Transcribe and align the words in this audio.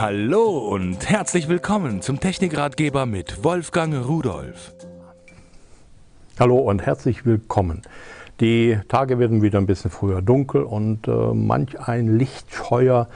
Hallo 0.00 0.58
und 0.58 1.10
herzlich 1.10 1.48
willkommen 1.48 2.02
zum 2.02 2.20
Technikratgeber 2.20 3.04
mit 3.04 3.42
Wolfgang 3.42 4.06
Rudolf. 4.06 4.72
Hallo 6.38 6.58
und 6.58 6.86
herzlich 6.86 7.26
willkommen. 7.26 7.82
Die 8.38 8.78
Tage 8.86 9.18
werden 9.18 9.42
wieder 9.42 9.58
ein 9.58 9.66
bisschen 9.66 9.90
früher 9.90 10.22
dunkel 10.22 10.62
und 10.62 11.08
äh, 11.08 11.34
manch 11.34 11.80
ein 11.80 12.16
Lichtscheuer, 12.16 13.08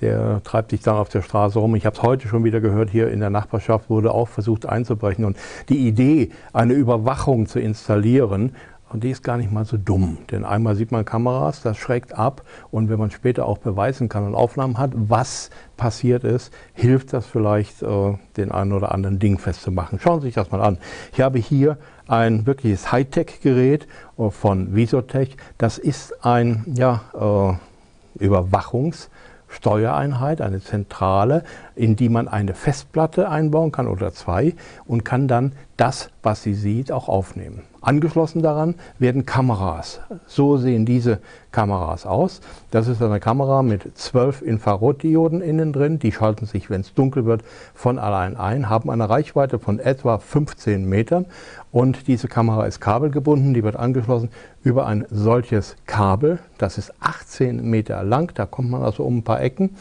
der 0.00 0.40
treibt 0.44 0.70
sich 0.70 0.82
dann 0.82 0.94
auf 0.94 1.08
der 1.08 1.22
Straße 1.22 1.58
rum. 1.58 1.74
Ich 1.74 1.84
habe 1.84 1.96
es 1.96 2.02
heute 2.04 2.28
schon 2.28 2.44
wieder 2.44 2.60
gehört, 2.60 2.90
hier 2.90 3.10
in 3.10 3.18
der 3.18 3.30
Nachbarschaft 3.30 3.90
wurde 3.90 4.14
auch 4.14 4.28
versucht 4.28 4.66
einzubrechen. 4.66 5.24
Und 5.24 5.36
die 5.68 5.88
Idee, 5.88 6.30
eine 6.52 6.74
Überwachung 6.74 7.46
zu 7.46 7.58
installieren, 7.58 8.54
und 8.90 9.04
die 9.04 9.10
ist 9.10 9.22
gar 9.22 9.36
nicht 9.36 9.52
mal 9.52 9.64
so 9.64 9.76
dumm, 9.76 10.18
denn 10.30 10.44
einmal 10.44 10.74
sieht 10.76 10.92
man 10.92 11.04
Kameras, 11.04 11.62
das 11.62 11.76
schreckt 11.76 12.16
ab 12.16 12.42
und 12.70 12.88
wenn 12.88 12.98
man 12.98 13.10
später 13.10 13.46
auch 13.46 13.58
beweisen 13.58 14.08
kann 14.08 14.26
und 14.26 14.34
Aufnahmen 14.34 14.78
hat, 14.78 14.92
was 14.94 15.50
passiert 15.76 16.24
ist, 16.24 16.52
hilft 16.72 17.12
das 17.12 17.26
vielleicht, 17.26 17.82
äh, 17.82 18.14
den 18.36 18.50
einen 18.50 18.72
oder 18.72 18.92
anderen 18.92 19.18
Ding 19.18 19.38
festzumachen. 19.38 20.00
Schauen 20.00 20.20
Sie 20.20 20.28
sich 20.28 20.34
das 20.34 20.50
mal 20.50 20.60
an. 20.60 20.78
Ich 21.12 21.20
habe 21.20 21.38
hier 21.38 21.76
ein 22.06 22.46
wirkliches 22.46 22.90
Hightech-Gerät 22.90 23.86
äh, 24.18 24.30
von 24.30 24.74
Visotech. 24.74 25.36
Das 25.58 25.78
ist 25.78 26.24
ein 26.24 26.64
ja, 26.74 27.02
äh, 27.14 28.24
Überwachungs- 28.24 29.08
Steuereinheit, 29.48 30.40
eine 30.40 30.60
Zentrale, 30.60 31.42
in 31.74 31.96
die 31.96 32.08
man 32.08 32.28
eine 32.28 32.54
Festplatte 32.54 33.28
einbauen 33.28 33.72
kann 33.72 33.88
oder 33.88 34.12
zwei 34.12 34.54
und 34.86 35.04
kann 35.04 35.26
dann 35.26 35.52
das, 35.76 36.10
was 36.28 36.42
sie 36.42 36.52
sieht, 36.52 36.92
auch 36.92 37.08
aufnehmen. 37.08 37.62
Angeschlossen 37.80 38.42
daran 38.42 38.74
werden 38.98 39.24
Kameras. 39.24 40.00
So 40.26 40.58
sehen 40.58 40.84
diese 40.84 41.20
Kameras 41.52 42.04
aus. 42.04 42.42
Das 42.70 42.86
ist 42.86 43.00
eine 43.00 43.18
Kamera 43.18 43.62
mit 43.62 43.96
zwölf 43.96 44.42
Infrarotdioden 44.42 45.40
innen 45.40 45.72
drin. 45.72 45.98
Die 45.98 46.12
schalten 46.12 46.44
sich, 46.44 46.68
wenn 46.68 46.82
es 46.82 46.92
dunkel 46.92 47.24
wird, 47.24 47.44
von 47.72 47.98
allein 47.98 48.36
ein, 48.36 48.68
haben 48.68 48.90
eine 48.90 49.08
Reichweite 49.08 49.58
von 49.58 49.78
etwa 49.78 50.18
15 50.18 50.86
Metern. 50.86 51.24
Und 51.72 52.08
diese 52.08 52.28
Kamera 52.28 52.66
ist 52.66 52.78
kabelgebunden. 52.78 53.54
Die 53.54 53.64
wird 53.64 53.76
angeschlossen 53.76 54.28
über 54.62 54.86
ein 54.86 55.06
solches 55.08 55.76
Kabel. 55.86 56.40
Das 56.58 56.76
ist 56.76 56.92
18 57.00 57.64
Meter 57.64 58.02
lang. 58.02 58.34
Da 58.34 58.44
kommt 58.44 58.68
man 58.68 58.82
also 58.82 59.02
um 59.02 59.16
ein 59.16 59.24
paar 59.24 59.40
Ecken. 59.40 59.76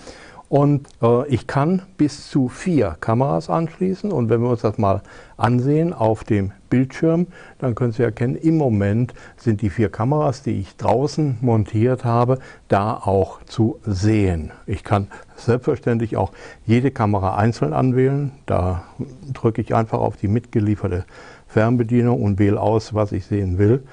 Und 0.50 0.88
äh, 1.02 1.28
ich 1.28 1.46
kann 1.46 1.82
bis 1.98 2.30
zu 2.30 2.48
vier 2.48 2.96
Kameras 3.02 3.50
anschließen. 3.50 4.12
Und 4.12 4.30
wenn 4.30 4.42
wir 4.42 4.50
uns 4.50 4.62
das 4.62 4.78
mal 4.78 5.02
ansehen 5.36 5.94
auf 5.94 6.24
dem 6.24 6.52
Bildschirm, 6.70 7.28
dann 7.60 7.76
können 7.76 7.92
Sie 7.92 8.04
erkennen, 8.04 8.36
im 8.36 8.58
Moment 8.58 9.14
sind 9.36 9.62
die 9.62 9.70
vier 9.70 9.90
Kameras, 9.90 10.44
die 10.44 10.60
ich 10.60 10.78
draußen 10.78 11.38
montiert 11.42 12.06
habe, 12.06 12.40
da 12.70 12.94
auch 12.94 13.44
zu 13.44 13.80
sehen. 13.86 14.52
Ich 14.66 14.84
kann 14.84 15.08
selbstverständlich 15.36 16.16
auch 16.16 16.32
jede 16.66 16.92
Kamera 16.92 17.36
einzeln 17.36 17.74
anwählen. 17.74 18.32
Da 18.46 18.84
drücke 19.34 19.62
ich 19.62 19.76
einfach 19.76 20.00
auf 20.00 20.16
die 20.16 20.28
mitgelieferte 20.30 21.06
Fernbedienung 21.48 22.22
und 22.22 22.40
wähle 22.40 22.60
aus, 22.60 22.94
was 22.94 23.12
ich 23.12 23.26
sehen 23.26 23.58
will. 23.58 23.84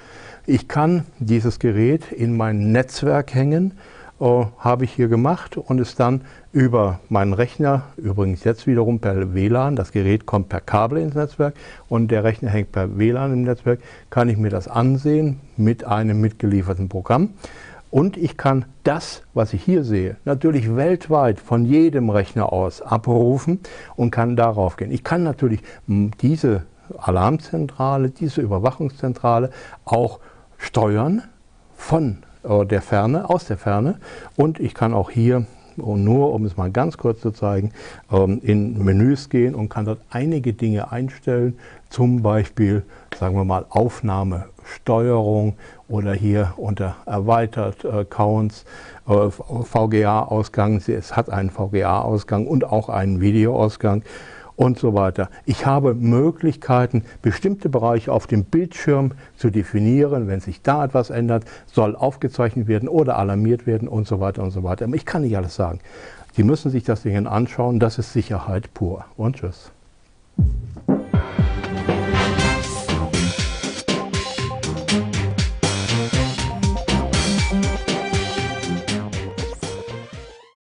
Ich 0.46 0.68
kann 0.68 1.04
dieses 1.18 1.58
Gerät 1.58 2.12
in 2.12 2.36
mein 2.36 2.70
Netzwerk 2.70 3.34
hängen 3.34 3.72
äh, 4.20 4.44
habe 4.58 4.84
ich 4.84 4.92
hier 4.92 5.08
gemacht 5.08 5.56
und 5.56 5.80
es 5.80 5.96
dann 5.96 6.22
über 6.52 7.00
meinen 7.08 7.32
Rechner, 7.32 7.82
übrigens 7.96 8.44
jetzt 8.44 8.66
wiederum 8.66 9.00
per 9.00 9.34
WLAN, 9.34 9.76
das 9.76 9.92
Gerät 9.92 10.24
kommt 10.26 10.48
per 10.48 10.60
Kabel 10.60 10.98
ins 10.98 11.14
Netzwerk 11.14 11.54
und 11.88 12.10
der 12.10 12.22
Rechner 12.24 12.50
hängt 12.50 12.72
per 12.72 12.96
WLAN 12.96 13.32
im 13.32 13.42
Netzwerk, 13.42 13.80
kann 14.10 14.28
ich 14.28 14.36
mir 14.36 14.50
das 14.50 14.68
ansehen 14.68 15.40
mit 15.56 15.84
einem 15.84 16.20
mitgelieferten 16.20 16.88
Programm. 16.88 17.30
Und 17.90 18.16
ich 18.16 18.36
kann 18.36 18.64
das, 18.82 19.22
was 19.34 19.52
ich 19.52 19.62
hier 19.62 19.84
sehe, 19.84 20.16
natürlich 20.24 20.74
weltweit 20.74 21.38
von 21.38 21.64
jedem 21.64 22.10
Rechner 22.10 22.52
aus 22.52 22.82
abrufen 22.82 23.60
und 23.94 24.10
kann 24.10 24.34
darauf 24.34 24.76
gehen. 24.76 24.90
Ich 24.90 25.04
kann 25.04 25.22
natürlich 25.22 25.60
diese 25.86 26.62
Alarmzentrale, 26.98 28.10
diese 28.10 28.40
Überwachungszentrale 28.40 29.50
auch 29.84 30.18
steuern 30.58 31.22
von 31.76 32.18
der 32.44 32.82
Ferne, 32.82 33.28
aus 33.30 33.46
der 33.46 33.56
Ferne. 33.56 33.98
Und 34.36 34.60
ich 34.60 34.74
kann 34.74 34.94
auch 34.94 35.10
hier, 35.10 35.46
nur 35.76 36.32
um 36.32 36.44
es 36.44 36.56
mal 36.56 36.70
ganz 36.70 36.98
kurz 36.98 37.20
zu 37.20 37.30
zeigen, 37.32 37.72
ähm, 38.12 38.40
in 38.42 38.84
Menüs 38.84 39.28
gehen 39.28 39.54
und 39.54 39.68
kann 39.68 39.84
dort 39.86 40.00
einige 40.10 40.52
Dinge 40.52 40.92
einstellen. 40.92 41.58
Zum 41.90 42.22
Beispiel, 42.22 42.84
sagen 43.18 43.36
wir 43.36 43.44
mal, 43.44 43.66
Aufnahmesteuerung 43.70 45.54
oder 45.88 46.12
hier 46.12 46.54
unter 46.56 46.96
erweitert 47.06 47.84
Accounts, 47.84 48.64
äh, 49.08 49.30
VGA-Ausgang. 49.30 50.82
Es 50.86 51.16
hat 51.16 51.30
einen 51.30 51.50
VGA-Ausgang 51.50 52.46
und 52.46 52.64
auch 52.64 52.88
einen 52.88 53.20
Videoausgang 53.20 54.02
und 54.56 54.78
so 54.78 54.94
weiter. 54.94 55.28
Ich 55.46 55.66
habe 55.66 55.94
Möglichkeiten, 55.94 57.04
bestimmte 57.22 57.68
Bereiche 57.68 58.12
auf 58.12 58.26
dem 58.26 58.44
Bildschirm 58.44 59.12
zu 59.36 59.50
definieren. 59.50 60.28
Wenn 60.28 60.40
sich 60.40 60.62
da 60.62 60.84
etwas 60.84 61.10
ändert, 61.10 61.44
soll 61.66 61.96
aufgezeichnet 61.96 62.68
werden 62.68 62.88
oder 62.88 63.18
alarmiert 63.18 63.66
werden 63.66 63.88
und 63.88 64.06
so 64.06 64.20
weiter 64.20 64.42
und 64.42 64.50
so 64.50 64.62
weiter. 64.62 64.84
Aber 64.84 64.96
ich 64.96 65.06
kann 65.06 65.22
nicht 65.22 65.36
alles 65.36 65.54
sagen. 65.54 65.80
Sie 66.34 66.42
müssen 66.42 66.70
sich 66.70 66.84
das 66.84 67.02
Ding 67.02 67.26
anschauen. 67.26 67.78
Das 67.78 67.98
ist 67.98 68.12
Sicherheit 68.12 68.74
pur. 68.74 69.04
Und 69.16 69.36
tschüss. 69.36 69.70